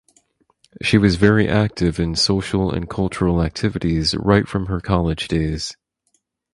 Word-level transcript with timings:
She 0.81 0.97
was 0.97 1.17
very 1.17 1.47
active 1.47 1.99
in 1.99 2.15
social 2.15 2.71
and 2.71 2.89
cultural 2.89 3.39
activities 3.43 4.15
right 4.15 4.47
from 4.47 4.65
her 4.65 4.79
college 4.81 5.27
days. 5.27 5.77